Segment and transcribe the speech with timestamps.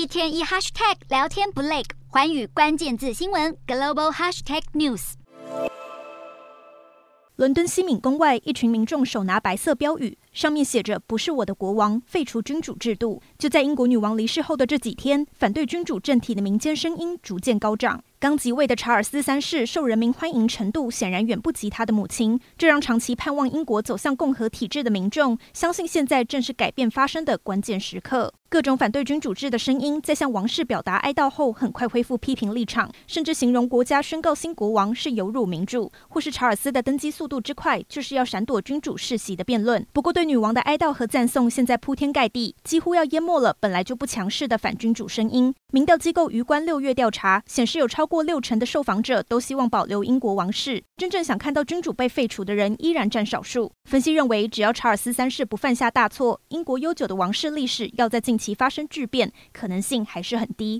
[0.00, 5.12] 一天一 hashtag 聊天不累，环宇关键字新闻 global hashtag news。
[7.36, 13.20] 伦敦西敏宫外，一群民众手拿白色标语，上面写着“不是我的国王，废除君主制度”。
[13.36, 18.02] 就在英国女王离世后的这几天，反对君主政体的民间声音逐渐高涨。
[18.20, 28.34] 刚即位的查尔斯三世受人民欢迎程度显然远不及他的母亲，这让长期盼望英国走向共和体制的民众相信现在正是改变发生的关键时刻。
[28.50, 39.86] 各种反对君主制的声音在向王室表达哀悼后，很快恢复批评立场，甚至形容国家宣告新国王是有辱民主，或是查尔斯的登基速度之快就是要闪躲君主世袭的辩论。
[39.92, 45.54] 不过对，对女王的哀悼和赞颂现在铺天盖地，几乎要淹没了本来就不强势的反君主声音。
[45.72, 53.72] 民调机构余观六月调查显示，有超过六成的受访者都希望保留英国王室，真正想看到君主被废除的人依然占少数。
[53.88, 60.78] 分析认为，只要查尔斯三世不犯下大错，英国悠久的王室历史要在近期发生巨变，可能性还是很低。